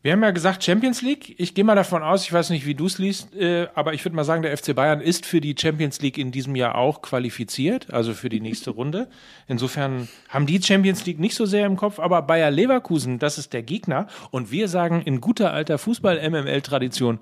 Wir 0.00 0.12
haben 0.12 0.22
ja 0.22 0.30
gesagt 0.30 0.62
Champions 0.62 1.02
League. 1.02 1.34
Ich 1.38 1.54
gehe 1.54 1.64
mal 1.64 1.74
davon 1.74 2.04
aus, 2.04 2.22
ich 2.22 2.32
weiß 2.32 2.50
nicht, 2.50 2.64
wie 2.64 2.76
du 2.76 2.86
es 2.86 2.98
liest, 2.98 3.34
äh, 3.34 3.66
aber 3.74 3.94
ich 3.94 4.04
würde 4.04 4.14
mal 4.14 4.22
sagen, 4.22 4.42
der 4.42 4.56
FC 4.56 4.72
Bayern 4.72 5.00
ist 5.00 5.26
für 5.26 5.40
die 5.40 5.56
Champions 5.58 6.00
League 6.00 6.18
in 6.18 6.30
diesem 6.30 6.54
Jahr 6.54 6.76
auch 6.76 7.02
qualifiziert, 7.02 7.92
also 7.92 8.14
für 8.14 8.28
die 8.28 8.38
nächste 8.38 8.70
Runde. 8.70 9.08
Insofern 9.48 10.08
haben 10.28 10.46
die 10.46 10.62
Champions 10.62 11.04
League 11.04 11.18
nicht 11.18 11.34
so 11.34 11.46
sehr 11.46 11.66
im 11.66 11.74
Kopf, 11.74 11.98
aber 11.98 12.22
Bayer 12.22 12.52
Leverkusen, 12.52 13.18
das 13.18 13.38
ist 13.38 13.52
der 13.52 13.64
Gegner. 13.64 14.06
Und 14.30 14.52
wir 14.52 14.68
sagen 14.68 15.02
in 15.04 15.20
guter 15.20 15.52
alter 15.52 15.78
Fußball-MML-Tradition, 15.78 17.18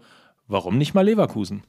Warum 0.48 0.78
nicht 0.78 0.94
mal 0.94 1.04
Leverkusen? 1.04 1.62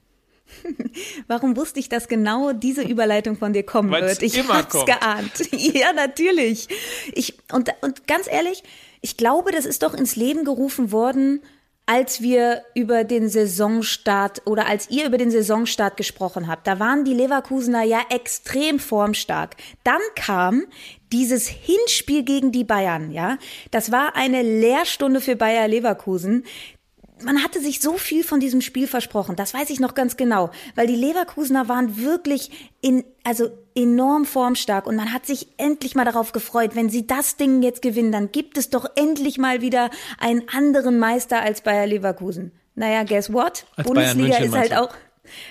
Warum 1.26 1.56
wusste 1.56 1.80
ich, 1.80 1.88
dass 1.88 2.08
genau 2.08 2.52
diese 2.52 2.82
Überleitung 2.82 3.36
von 3.36 3.52
dir 3.52 3.64
kommen 3.64 3.90
Weil's 3.90 4.20
wird? 4.20 4.22
Ich 4.22 4.48
hab's 4.48 4.72
kommt. 4.72 4.86
geahnt. 4.86 5.32
Ja, 5.52 5.92
natürlich. 5.92 6.68
Ich, 7.12 7.38
und, 7.52 7.70
und 7.82 8.06
ganz 8.06 8.26
ehrlich, 8.30 8.62
ich 9.00 9.16
glaube, 9.16 9.52
das 9.52 9.66
ist 9.66 9.82
doch 9.82 9.94
ins 9.94 10.16
Leben 10.16 10.44
gerufen 10.44 10.92
worden, 10.92 11.40
als 11.86 12.20
wir 12.20 12.62
über 12.74 13.04
den 13.04 13.30
Saisonstart 13.30 14.42
oder 14.44 14.66
als 14.66 14.90
ihr 14.90 15.06
über 15.06 15.16
den 15.16 15.30
Saisonstart 15.30 15.96
gesprochen 15.96 16.46
habt. 16.46 16.66
Da 16.66 16.78
waren 16.78 17.04
die 17.04 17.14
Leverkusener 17.14 17.82
ja 17.82 18.02
extrem 18.10 18.78
formstark. 18.78 19.56
Dann 19.84 20.00
kam 20.14 20.64
dieses 21.12 21.48
Hinspiel 21.48 22.24
gegen 22.24 22.52
die 22.52 22.64
Bayern, 22.64 23.10
ja. 23.10 23.38
Das 23.70 23.90
war 23.90 24.16
eine 24.16 24.42
Lehrstunde 24.42 25.22
für 25.22 25.34
Bayer 25.34 25.66
Leverkusen 25.66 26.44
man 27.22 27.42
hatte 27.42 27.60
sich 27.60 27.80
so 27.80 27.96
viel 27.96 28.24
von 28.24 28.40
diesem 28.40 28.60
Spiel 28.60 28.86
versprochen. 28.86 29.36
Das 29.36 29.54
weiß 29.54 29.70
ich 29.70 29.80
noch 29.80 29.94
ganz 29.94 30.16
genau, 30.16 30.50
weil 30.74 30.86
die 30.86 30.96
Leverkusener 30.96 31.68
waren 31.68 31.98
wirklich 32.02 32.72
in, 32.80 33.04
also 33.24 33.48
enorm 33.74 34.24
formstark 34.24 34.86
und 34.86 34.96
man 34.96 35.12
hat 35.12 35.26
sich 35.26 35.48
endlich 35.56 35.94
mal 35.94 36.04
darauf 36.04 36.32
gefreut, 36.32 36.72
wenn 36.74 36.90
sie 36.90 37.06
das 37.06 37.36
Ding 37.36 37.62
jetzt 37.62 37.82
gewinnen, 37.82 38.12
dann 38.12 38.32
gibt 38.32 38.58
es 38.58 38.70
doch 38.70 38.86
endlich 38.96 39.38
mal 39.38 39.60
wieder 39.60 39.90
einen 40.18 40.48
anderen 40.48 40.98
Meister 40.98 41.40
als 41.40 41.60
Bayer 41.62 41.86
Leverkusen. 41.86 42.52
Naja, 42.74 43.02
guess 43.02 43.32
what? 43.32 43.66
Als 43.76 43.88
Bundesliga 43.88 44.36
ist 44.38 44.56
halt 44.56 44.76
auch 44.76 44.90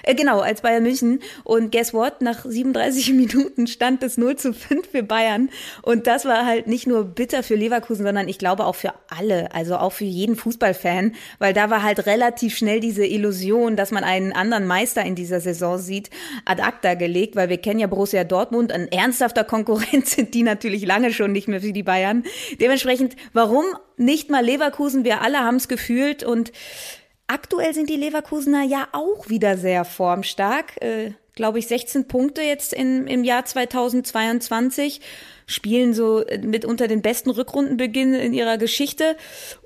Äh, 0.04 0.16
genau, 0.16 0.40
als 0.40 0.62
Bayern 0.62 0.84
München. 0.84 1.20
Und 1.44 1.72
guess 1.72 1.94
what? 1.94 2.22
Nach 2.22 2.46
37 2.46 3.14
Minuten 3.14 3.68
stand 3.68 4.04
es 4.04 4.18
0 4.18 4.36
zu 4.36 4.54
5 4.54 4.90
für 4.90 5.04
Bayern. 5.04 5.50
Und 5.82 6.08
das 6.08 6.26
war 6.26 6.46
halt 6.46 6.68
nicht 6.68 6.88
nur 6.88 7.04
bitter 7.06 7.44
für 7.44 7.56
Leverkusen, 7.56 8.06
sondern 8.06 8.28
ich 8.28 8.38
glaube 8.38 8.66
auch 8.66 8.76
für 8.76 8.94
alle, 9.10 9.54
also 9.54 9.78
auch 9.78 9.92
für 9.92 10.06
jeden 10.06 10.36
Fußballfan, 10.36 11.16
weil 11.40 11.54
da 11.54 11.70
war 11.70 11.84
halt 11.84 12.06
relativ 12.06 12.58
schnell 12.58 12.80
diese 12.80 13.06
Illusion, 13.06 13.76
dass 13.76 13.92
man 13.92 14.04
einen 14.04 14.34
anderen 14.34 14.68
Meister 14.68 15.04
in 15.04 15.16
dieser 15.16 15.40
Saison 15.40 15.78
sieht, 15.78 16.10
ad 16.46 16.62
acta 16.62 16.94
gelegt, 16.94 17.36
weil 17.36 17.50
wir 17.50 17.58
kennen 17.58 17.80
ja 17.80 17.88
Borussia 17.88 18.24
Dortmund, 18.24 18.72
ein 18.72 18.92
ernsthafter 18.92 19.44
Konkurrent 19.44 20.08
sind 20.08 20.34
die 20.34 20.44
natürlich 20.44 20.86
lange 20.86 21.14
schon 21.14 21.32
nicht 21.32 21.48
mehr 21.48 21.62
für 21.62 21.74
die 21.74 21.84
Bayern. 21.84 22.24
Dementsprechend, 22.60 23.16
warum 23.34 23.66
nicht 23.98 24.30
mal 24.30 24.44
Leverkusen? 24.44 25.04
Wir 25.04 25.22
alle 25.22 25.40
haben 25.40 25.58
es 25.58 25.68
gefühlt 25.68 26.24
und 26.24 26.52
Aktuell 27.28 27.74
sind 27.74 27.90
die 27.90 27.98
Leverkusener 27.98 28.64
ja 28.64 28.88
auch 28.94 29.30
wieder 29.30 29.58
sehr 29.58 29.84
formstark. 29.86 30.82
Äh, 30.82 31.12
Glaube 31.36 31.60
ich, 31.60 31.68
16 31.68 32.08
Punkte 32.08 32.42
jetzt 32.42 32.74
in, 32.74 33.06
im 33.06 33.24
Jahr 33.24 33.46
2022. 33.46 35.02
Spielen 35.46 35.94
so 35.94 36.26
äh, 36.26 36.40
mit 36.40 36.66
unter 36.66 36.88
den 36.88 37.02
besten 37.02 37.30
Rückrundenbeginn 37.30 38.14
in 38.14 38.34
ihrer 38.34 38.58
Geschichte. 38.58 39.18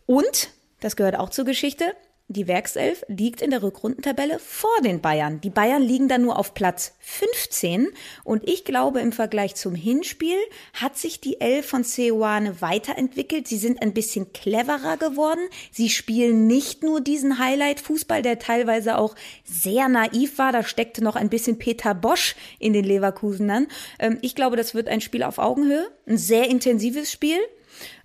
Und, 0.05 0.49
das 0.81 0.95
gehört 0.95 1.17
auch 1.17 1.29
zur 1.29 1.45
Geschichte, 1.45 1.93
die 2.33 2.47
Werkself 2.47 3.03
liegt 3.07 3.41
in 3.41 3.51
der 3.51 3.63
Rückrundentabelle 3.63 4.39
vor 4.39 4.81
den 4.83 5.01
Bayern. 5.01 5.41
Die 5.41 5.49
Bayern 5.49 5.81
liegen 5.81 6.07
da 6.07 6.17
nur 6.17 6.37
auf 6.37 6.53
Platz 6.53 6.95
15 6.99 7.89
und 8.23 8.47
ich 8.47 8.65
glaube, 8.65 8.99
im 9.01 9.11
Vergleich 9.11 9.55
zum 9.55 9.75
Hinspiel 9.75 10.37
hat 10.73 10.97
sich 10.97 11.19
die 11.19 11.41
Elf 11.41 11.67
von 11.67 11.83
Ceoane 11.83 12.61
weiterentwickelt. 12.61 13.47
Sie 13.47 13.57
sind 13.57 13.81
ein 13.81 13.93
bisschen 13.93 14.33
cleverer 14.33 14.97
geworden. 14.97 15.41
Sie 15.71 15.89
spielen 15.89 16.47
nicht 16.47 16.83
nur 16.83 17.01
diesen 17.01 17.39
Highlight-Fußball, 17.39 18.21
der 18.21 18.39
teilweise 18.39 18.97
auch 18.97 19.15
sehr 19.43 19.89
naiv 19.89 20.37
war. 20.37 20.51
Da 20.51 20.63
steckte 20.63 21.03
noch 21.03 21.15
ein 21.15 21.29
bisschen 21.29 21.57
Peter 21.59 21.93
Bosch 21.93 22.35
in 22.59 22.73
den 22.73 22.85
Leverkusenern. 22.85 23.67
Ähm, 23.99 24.17
ich 24.21 24.35
glaube, 24.35 24.57
das 24.57 24.73
wird 24.73 24.87
ein 24.87 25.01
Spiel 25.01 25.23
auf 25.23 25.37
Augenhöhe, 25.37 25.89
ein 26.07 26.17
sehr 26.17 26.49
intensives 26.49 27.11
Spiel. 27.11 27.39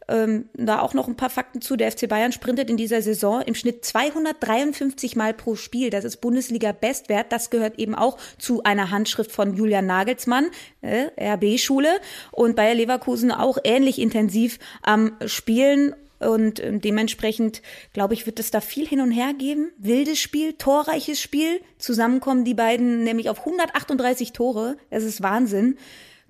Ähm, 0.08 0.48
da 0.54 0.80
auch 0.80 0.94
noch 0.94 1.08
ein 1.08 1.16
paar 1.16 1.30
Fakten 1.30 1.60
zu. 1.60 1.76
Der 1.76 1.90
FC 1.90 2.08
Bayern 2.08 2.32
sprintet 2.32 2.70
in 2.70 2.76
dieser 2.76 3.02
Saison 3.02 3.42
im 3.42 3.54
Schnitt 3.54 3.84
253 3.84 5.16
Mal 5.16 5.34
pro 5.34 5.56
Spiel. 5.56 5.90
Das 5.90 6.04
ist 6.04 6.18
Bundesliga-Bestwert. 6.18 7.32
Das 7.32 7.50
gehört 7.50 7.78
eben 7.78 7.94
auch 7.94 8.16
zu 8.38 8.62
einer 8.62 8.90
Handschrift 8.90 9.32
von 9.32 9.54
Julian 9.54 9.86
Nagelsmann, 9.86 10.46
äh, 10.80 11.08
RB-Schule. 11.18 11.88
Und 12.30 12.54
Bayer 12.56 12.75
Leverkusen 12.75 13.32
auch 13.32 13.58
ähnlich 13.64 13.98
intensiv 14.00 14.58
am 14.82 15.16
Spielen 15.26 15.94
und 16.18 16.60
äh, 16.60 16.78
dementsprechend, 16.78 17.62
glaube 17.92 18.14
ich, 18.14 18.26
wird 18.26 18.40
es 18.40 18.50
da 18.50 18.60
viel 18.60 18.86
hin 18.86 19.00
und 19.00 19.10
her 19.10 19.34
geben. 19.34 19.72
Wildes 19.78 20.18
Spiel, 20.18 20.54
torreiches 20.54 21.20
Spiel. 21.20 21.60
Zusammenkommen 21.78 22.44
die 22.44 22.54
beiden 22.54 23.04
nämlich 23.04 23.28
auf 23.28 23.40
138 23.40 24.32
Tore. 24.32 24.76
Das 24.90 25.04
ist 25.04 25.22
Wahnsinn. 25.22 25.76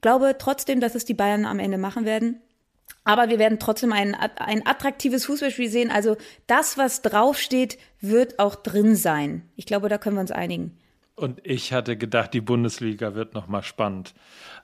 Glaube 0.00 0.37
trotzdem, 0.38 0.80
dass 0.80 0.95
es 0.95 1.04
die 1.04 1.14
Bayern 1.14 1.47
am 1.47 1.59
Ende 1.59 1.78
machen 1.78 2.04
werden. 2.04 2.40
Aber 3.05 3.28
wir 3.28 3.38
werden 3.38 3.59
trotzdem 3.59 3.93
ein, 3.93 4.14
ein 4.14 4.66
attraktives 4.66 5.26
Fußballspiel 5.26 5.71
sehen. 5.71 5.90
Also 5.90 6.16
das, 6.47 6.76
was 6.76 7.02
draufsteht, 7.02 7.78
wird 8.00 8.38
auch 8.38 8.57
drin 8.57 8.97
sein. 8.97 9.49
Ich 9.55 9.66
glaube, 9.66 9.88
da 9.88 9.99
können 9.99 10.16
wir 10.16 10.21
uns 10.23 10.33
einigen. 10.33 10.76
Und 11.19 11.41
ich 11.45 11.73
hatte 11.73 11.97
gedacht, 11.97 12.35
die 12.35 12.43
Bundesliga 12.43 13.15
wird 13.15 13.33
noch 13.33 13.47
mal 13.47 13.63
spannend. 13.63 14.13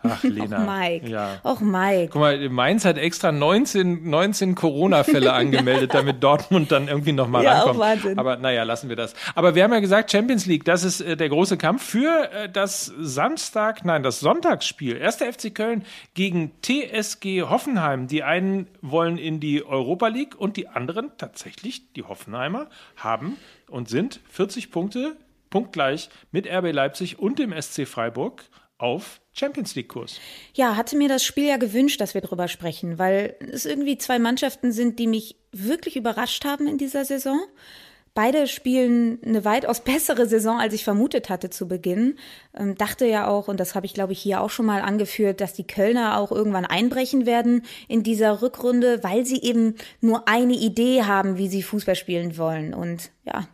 Ach, 0.03 0.23
Lena. 0.23 0.59
Och, 0.63 0.67
Mike. 0.81 1.09
Ja. 1.09 1.41
Och, 1.45 1.61
Mike. 1.63 2.09
Guck 2.13 2.21
mal, 2.21 2.49
Mainz 2.51 2.85
hat 2.85 2.99
extra 2.99 3.33
19, 3.33 4.11
19 4.11 4.55
Corona-Fälle 4.55 5.33
angemeldet, 5.33 5.95
damit 5.95 6.23
Dortmund 6.23 6.71
dann 6.71 6.89
irgendwie 6.89 7.13
noch 7.13 7.27
mal 7.27 7.43
Ja, 7.43 7.53
rankommt. 7.61 7.77
auch 7.77 7.81
Wahnsinn. 7.81 8.19
Aber 8.19 8.37
naja, 8.37 8.65
lassen 8.65 8.91
wir 8.91 8.97
das. 8.97 9.15
Aber 9.35 9.55
wir 9.55 9.65
haben 9.65 9.73
ja 9.73 9.81
gesagt, 9.81 10.11
Champions 10.13 10.45
League, 10.45 10.67
das 10.67 10.85
ist 10.85 11.01
äh, 11.01 11.17
der 11.17 11.31
große 11.31 11.57
Kampf 11.57 11.85
für 11.85 12.31
äh, 12.31 12.51
das 12.51 12.93
Samstag, 12.99 13.87
nein, 13.87 14.03
das 14.03 14.21
Sonntagsspiel. 14.21 14.97
Erster 14.99 15.33
FC 15.33 15.55
Köln 15.55 15.85
gegen 16.13 16.53
TSG 16.61 17.45
Hoffenheim. 17.45 18.09
Die 18.09 18.23
einen 18.25 18.67
wollen 18.83 19.17
in 19.17 19.41
die 19.41 19.65
Europa 19.65 20.09
League 20.09 20.35
und 20.39 20.59
die 20.59 20.69
anderen, 20.69 21.13
tatsächlich, 21.17 21.93
die 21.95 22.03
Hoffenheimer, 22.03 22.67
haben 22.97 23.39
und 23.71 23.89
sind 23.89 24.21
40 24.29 24.71
Punkte, 24.71 25.17
punktgleich 25.53 26.09
mit 26.33 26.49
RB 26.49 26.73
Leipzig 26.73 27.21
und 27.21 27.39
dem 27.39 27.55
SC 27.61 27.87
Freiburg 27.87 28.43
auf 28.79 29.21
Champions 29.33 29.77
League 29.77 29.89
Kurs. 29.89 30.19
Ja, 30.55 30.77
hatte 30.77 30.97
mir 30.97 31.09
das 31.09 31.23
Spiel 31.23 31.47
ja 31.47 31.57
gewünscht, 31.57 32.01
dass 32.01 32.15
wir 32.15 32.21
drüber 32.21 32.49
sprechen, 32.49 32.99
weil 32.99 33.37
es 33.41 33.65
irgendwie 33.65 33.97
zwei 33.97 34.19
Mannschaften 34.19 34.73
sind, 34.73 34.99
die 34.99 35.07
mich 35.07 35.37
wirklich 35.53 35.95
überrascht 35.95 36.45
haben 36.45 36.67
in 36.67 36.79
dieser 36.79 37.05
Saison. 37.05 37.41
Beide 38.15 38.47
spielen 38.47 39.19
eine 39.25 39.45
weitaus 39.45 39.81
bessere 39.85 40.27
Saison, 40.27 40.59
als 40.59 40.75
ich 40.75 40.85
vermutet 40.85 41.31
hatte 41.31 41.49
zu 41.51 41.67
Beginn. 41.67 42.17
Ähm, 42.55 42.77
dachte 42.77 43.07
ja 43.07 43.27
auch, 43.27 43.49
und 43.49 43.59
das 43.59 43.75
habe 43.75 43.87
ich 43.87 43.95
glaube 43.95 44.13
ich 44.13 44.21
hier 44.21 44.41
auch 44.41 44.51
schon 44.51 44.67
mal 44.67 44.83
angeführt, 44.83 45.41
dass 45.41 45.55
die 45.55 45.67
Kölner 45.67 46.19
auch 46.19 46.31
irgendwann 46.31 46.67
einbrechen 46.67 47.25
werden 47.25 47.65
in 47.89 48.03
dieser 48.03 48.43
Rückrunde, 48.43 49.03
weil 49.03 49.25
sie 49.25 49.41
eben 49.41 49.77
nur 50.01 50.29
eine 50.29 50.55
Idee 50.55 51.05
haben, 51.05 51.39
wie 51.39 51.49
sie 51.49 51.63
Fußball 51.63 51.97
spielen 51.97 52.37
wollen. 52.37 52.75
Und 52.75 53.11
ja, 53.25 53.47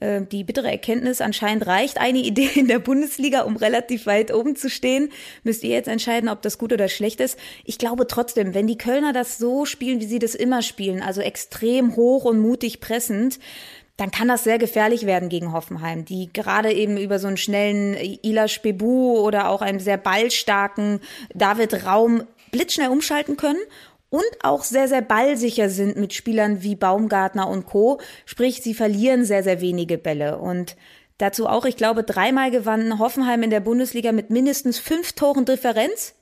äh, 0.00 0.22
die 0.22 0.44
bittere 0.44 0.70
Erkenntnis, 0.70 1.20
anscheinend 1.20 1.66
reicht 1.66 1.98
eine 1.98 2.18
Idee 2.24 2.50
in 2.54 2.66
der 2.66 2.78
Bundesliga, 2.78 3.42
um 3.42 3.56
relativ 3.56 4.06
weit 4.06 4.32
oben 4.34 4.56
zu 4.56 4.68
stehen. 4.68 5.10
Müsst 5.44 5.62
ihr 5.62 5.70
jetzt 5.70 5.88
entscheiden, 5.88 6.28
ob 6.28 6.42
das 6.42 6.58
gut 6.58 6.72
oder 6.72 6.88
schlecht 6.88 7.20
ist. 7.20 7.38
Ich 7.64 7.78
glaube 7.78 8.06
trotzdem, 8.06 8.54
wenn 8.54 8.66
die 8.66 8.78
Kölner 8.78 9.12
das 9.12 9.38
so 9.38 9.64
spielen, 9.64 10.00
wie 10.00 10.06
sie 10.06 10.18
das 10.18 10.34
immer 10.34 10.62
spielen, 10.62 11.02
also 11.02 11.20
extrem 11.20 11.94
hoch 11.96 12.24
und 12.24 12.40
mutig 12.40 12.80
pressend, 12.80 13.38
dann 14.00 14.10
kann 14.10 14.28
das 14.28 14.44
sehr 14.44 14.58
gefährlich 14.58 15.04
werden 15.04 15.28
gegen 15.28 15.52
Hoffenheim, 15.52 16.06
die 16.06 16.32
gerade 16.32 16.72
eben 16.72 16.96
über 16.96 17.18
so 17.18 17.26
einen 17.26 17.36
schnellen 17.36 17.94
Ilash 18.22 18.62
Bebu 18.62 19.18
oder 19.18 19.50
auch 19.50 19.60
einen 19.60 19.78
sehr 19.78 19.98
ballstarken 19.98 21.00
David 21.34 21.84
Raum 21.84 22.22
blitzschnell 22.50 22.88
umschalten 22.88 23.36
können 23.36 23.60
und 24.08 24.24
auch 24.42 24.64
sehr, 24.64 24.88
sehr 24.88 25.02
ballsicher 25.02 25.68
sind 25.68 25.98
mit 25.98 26.14
Spielern 26.14 26.62
wie 26.62 26.76
Baumgartner 26.76 27.46
und 27.46 27.66
Co. 27.66 28.00
Sprich, 28.24 28.62
sie 28.62 28.72
verlieren 28.72 29.26
sehr, 29.26 29.42
sehr 29.42 29.60
wenige 29.60 29.98
Bälle. 29.98 30.38
Und 30.38 30.76
dazu 31.18 31.46
auch, 31.46 31.66
ich 31.66 31.76
glaube, 31.76 32.02
dreimal 32.02 32.50
gewann 32.50 32.98
Hoffenheim 32.98 33.42
in 33.42 33.50
der 33.50 33.60
Bundesliga 33.60 34.12
mit 34.12 34.30
mindestens 34.30 34.78
fünf 34.78 35.12
Toren 35.12 35.44
Differenz. 35.44 36.14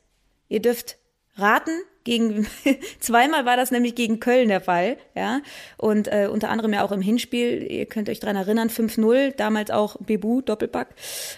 Ihr 0.49 0.61
dürft 0.61 0.97
raten, 1.37 1.71
gegen 2.09 2.47
zweimal 3.00 3.45
war 3.45 3.57
das 3.57 3.71
nämlich 3.71 3.95
gegen 3.95 4.19
Köln 4.19 4.49
der 4.49 4.62
Fall, 4.62 4.97
ja. 5.15 5.43
Und 5.77 6.09
äh, 6.09 6.29
unter 6.31 6.49
anderem 6.49 6.73
ja 6.73 6.83
auch 6.85 6.93
im 6.93 7.03
Hinspiel, 7.03 7.62
ihr 7.71 7.87
könnt 7.87 8.09
euch 8.09 8.19
dran 8.19 8.35
erinnern, 8.35 8.71
5-0, 8.71 9.37
damals 9.37 9.71
auch 9.71 9.97
Bebu, 10.00 10.41
Doppelpack. 10.41 10.95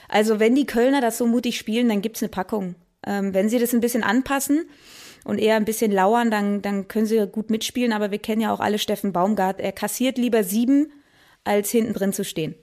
Also 0.09 0.39
wenn 0.39 0.55
die 0.55 0.67
Kölner 0.67 1.01
das 1.01 1.19
so 1.19 1.27
mutig 1.27 1.59
spielen, 1.59 1.89
dann 1.89 2.03
gibt's 2.03 2.23
eine 2.23 2.29
Packung. 2.29 2.77
Ähm, 3.05 3.35
wenn 3.35 3.49
sie 3.49 3.59
das 3.59 3.75
ein 3.75 3.81
bisschen 3.81 4.05
anpassen 4.05 4.69
und 5.25 5.39
eher 5.39 5.57
ein 5.57 5.65
bisschen 5.65 5.91
lauern, 5.91 6.31
dann, 6.31 6.63
dann 6.63 6.87
können 6.87 7.07
sie 7.07 7.27
gut 7.27 7.51
mitspielen, 7.51 7.93
aber 7.93 8.13
wir 8.13 8.19
kennen 8.19 8.41
ja 8.41 8.53
auch 8.53 8.61
alle 8.61 8.79
Steffen 8.79 9.13
Baumgart. 9.13 9.59
Er 9.59 9.73
kassiert 9.73 10.19
lieber 10.19 10.45
sieben, 10.45 10.93
als 11.43 11.71
hinten 11.71 11.95
drin 11.95 12.13
zu 12.13 12.25
stehen. 12.25 12.55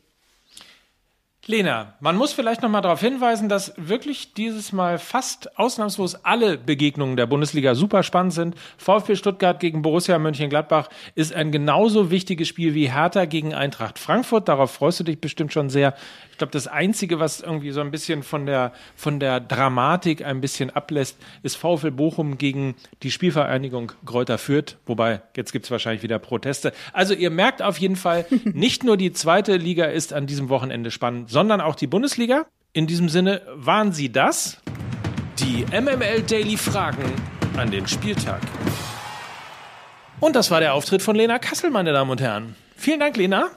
Lena, 1.49 1.93
man 2.01 2.17
muss 2.17 2.33
vielleicht 2.33 2.61
noch 2.61 2.69
mal 2.69 2.81
darauf 2.81 2.99
hinweisen, 2.99 3.47
dass 3.47 3.73
wirklich 3.77 4.33
dieses 4.33 4.73
Mal 4.73 4.99
fast 4.99 5.57
ausnahmslos 5.57 6.15
alle 6.25 6.57
Begegnungen 6.57 7.15
der 7.15 7.25
Bundesliga 7.25 7.73
super 7.73 8.03
spannend 8.03 8.33
sind. 8.33 8.55
VfB 8.77 9.15
Stuttgart 9.15 9.57
gegen 9.61 9.81
Borussia 9.81 10.19
Mönchengladbach 10.19 10.89
ist 11.15 11.33
ein 11.33 11.53
genauso 11.53 12.11
wichtiges 12.11 12.49
Spiel 12.49 12.73
wie 12.73 12.91
Hertha 12.91 13.23
gegen 13.23 13.53
Eintracht 13.53 13.97
Frankfurt. 13.97 14.49
Darauf 14.49 14.71
freust 14.71 14.99
du 14.99 15.05
dich 15.05 15.21
bestimmt 15.21 15.53
schon 15.53 15.69
sehr. 15.69 15.93
Ich 16.37 16.39
glaube, 16.39 16.51
das 16.51 16.67
Einzige, 16.67 17.19
was 17.19 17.41
irgendwie 17.41 17.71
so 17.71 17.81
ein 17.81 17.89
bisschen 17.89 18.21
von 18.21 18.45
der, 18.45 18.71
von 18.95 19.19
der 19.19 19.39
Dramatik 19.39 20.23
ein 20.23 20.39
bisschen 20.39 20.69
ablässt, 20.69 21.17
ist 21.41 21.57
VfL 21.57 21.89
Bochum 21.89 22.37
gegen 22.37 22.75
die 23.01 23.09
Spielvereinigung 23.09 23.93
Kräuter 24.05 24.37
Fürth. 24.37 24.77
Wobei, 24.85 25.23
jetzt 25.35 25.51
gibt's 25.51 25.71
wahrscheinlich 25.71 26.03
wieder 26.03 26.19
Proteste. 26.19 26.73
Also 26.93 27.15
ihr 27.15 27.31
merkt 27.31 27.63
auf 27.63 27.79
jeden 27.79 27.95
Fall, 27.95 28.27
nicht 28.43 28.83
nur 28.83 28.97
die 28.97 29.13
zweite 29.13 29.57
Liga 29.57 29.85
ist 29.85 30.13
an 30.13 30.27
diesem 30.27 30.49
Wochenende 30.49 30.91
spannend, 30.91 31.31
sondern 31.31 31.59
auch 31.59 31.73
die 31.73 31.87
Bundesliga. 31.87 32.45
In 32.71 32.85
diesem 32.85 33.09
Sinne 33.09 33.41
waren 33.55 33.91
sie 33.91 34.11
das. 34.11 34.61
Die 35.39 35.65
MML 35.71 36.21
Daily 36.21 36.55
Fragen 36.55 37.11
an 37.57 37.71
den 37.71 37.87
Spieltag. 37.87 38.41
Und 40.19 40.35
das 40.35 40.51
war 40.51 40.59
der 40.59 40.75
Auftritt 40.75 41.01
von 41.01 41.15
Lena 41.15 41.39
Kassel, 41.39 41.71
meine 41.71 41.93
Damen 41.93 42.11
und 42.11 42.21
Herren. 42.21 42.55
Vielen 42.75 42.99
Dank, 42.99 43.17
Lena. 43.17 43.49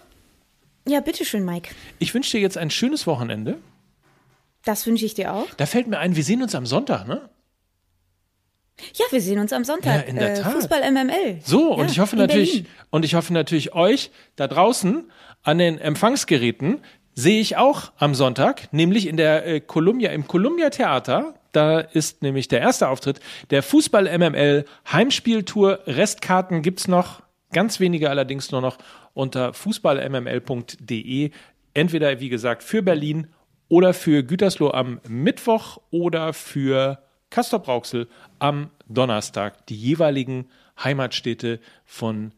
Ja, 0.86 1.00
bitteschön, 1.00 1.44
Mike. 1.44 1.74
Ich 1.98 2.14
wünsche 2.14 2.32
dir 2.32 2.40
jetzt 2.40 2.58
ein 2.58 2.70
schönes 2.70 3.06
Wochenende. 3.06 3.58
Das 4.64 4.86
wünsche 4.86 5.04
ich 5.06 5.14
dir 5.14 5.32
auch. 5.32 5.46
Da 5.56 5.66
fällt 5.66 5.86
mir 5.86 5.98
ein, 5.98 6.16
wir 6.16 6.24
sehen 6.24 6.42
uns 6.42 6.54
am 6.54 6.66
Sonntag, 6.66 7.06
ne? 7.06 7.28
Ja, 8.94 9.04
wir 9.10 9.20
sehen 9.20 9.38
uns 9.38 9.52
am 9.52 9.64
Sonntag. 9.64 9.94
Ja, 9.94 10.00
in 10.02 10.16
der 10.16 10.32
äh, 10.32 10.42
Tat. 10.42 10.52
Fußball 10.52 10.90
MML. 10.90 11.40
So, 11.44 11.72
Ja, 11.72 11.76
und 11.82 11.90
ich 11.90 11.98
hoffe 11.98 12.16
natürlich, 12.16 12.50
Berlin. 12.52 12.66
und 12.90 13.04
ich 13.04 13.14
hoffe 13.14 13.32
natürlich 13.32 13.74
euch 13.74 14.10
da 14.36 14.46
draußen 14.48 15.10
an 15.42 15.58
den 15.58 15.78
Empfangsgeräten 15.78 16.80
sehe 17.14 17.40
ich 17.40 17.56
auch 17.56 17.92
am 17.98 18.14
Sonntag, 18.14 18.72
nämlich 18.72 19.06
in 19.06 19.16
der 19.16 19.46
äh, 19.46 19.60
Columbia, 19.60 20.10
im 20.12 20.26
Columbia 20.26 20.70
Theater. 20.70 21.34
Da 21.52 21.80
ist 21.80 22.22
nämlich 22.22 22.48
der 22.48 22.60
erste 22.60 22.88
Auftritt 22.88 23.20
der 23.50 23.62
Fußball 23.62 24.04
MML 24.18 24.64
Heimspieltour. 24.90 25.80
Restkarten 25.86 26.62
gibt's 26.62 26.88
noch, 26.88 27.22
ganz 27.52 27.80
wenige 27.80 28.10
allerdings 28.10 28.50
nur 28.50 28.60
noch 28.60 28.78
unter 29.14 29.52
fußballmml.de 29.52 31.30
Entweder, 31.74 32.20
wie 32.20 32.28
gesagt, 32.28 32.62
für 32.62 32.82
Berlin 32.82 33.28
oder 33.68 33.94
für 33.94 34.22
Gütersloh 34.24 34.70
am 34.72 35.00
Mittwoch 35.08 35.78
oder 35.90 36.32
für 36.32 37.02
Castor 37.30 37.60
Brauxel 37.60 38.08
am 38.40 38.70
Donnerstag. 38.88 39.66
Die 39.68 39.76
jeweiligen 39.76 40.48
Heimatstädte 40.82 41.60
von 41.84 42.32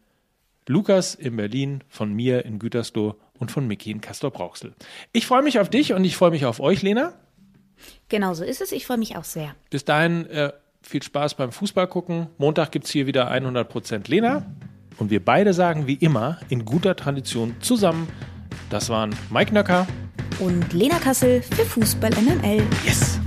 Lukas 0.68 1.14
in 1.14 1.36
Berlin, 1.36 1.82
von 1.88 2.12
mir 2.12 2.44
in 2.44 2.58
Gütersloh 2.58 3.16
und 3.38 3.50
von 3.50 3.66
Micky 3.66 3.90
in 3.90 4.00
Castor 4.02 4.30
Brauxel. 4.30 4.74
Ich 5.12 5.26
freue 5.26 5.42
mich 5.42 5.58
auf 5.58 5.70
dich 5.70 5.94
und 5.94 6.04
ich 6.04 6.16
freue 6.16 6.30
mich 6.30 6.44
auf 6.44 6.60
euch, 6.60 6.82
Lena. 6.82 7.14
Genau 8.08 8.34
so 8.34 8.44
ist 8.44 8.60
es. 8.60 8.70
Ich 8.70 8.86
freue 8.86 8.98
mich 8.98 9.16
auch 9.16 9.24
sehr. 9.24 9.56
Bis 9.70 9.84
dahin 9.84 10.26
äh, 10.26 10.52
viel 10.82 11.02
Spaß 11.02 11.34
beim 11.34 11.52
Fußball 11.52 11.86
gucken. 11.88 12.28
Montag 12.36 12.70
gibt 12.70 12.84
es 12.84 12.90
hier 12.90 13.06
wieder 13.06 13.32
100% 13.32 14.10
Lena. 14.10 14.46
Und 15.02 15.10
wir 15.10 15.24
beide 15.24 15.52
sagen 15.52 15.88
wie 15.88 15.94
immer 15.94 16.38
in 16.48 16.64
guter 16.64 16.94
Tradition 16.94 17.56
zusammen, 17.58 18.06
das 18.70 18.88
waren 18.88 19.12
Mike 19.30 19.52
Nöcker 19.52 19.88
und 20.38 20.72
Lena 20.72 21.00
Kassel 21.00 21.42
für 21.42 21.64
Fußball 21.64 22.12
MML. 22.12 22.62
Yes! 22.84 23.18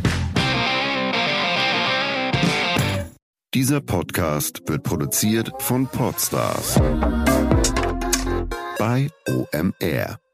Dieser 3.53 3.81
Podcast 3.81 4.61
wird 4.67 4.83
produziert 4.83 5.51
von 5.59 5.85
Podstars 5.87 6.79
bei 8.79 9.09
OMR. 9.27 10.24